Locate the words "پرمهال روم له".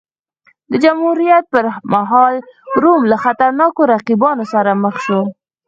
1.53-3.17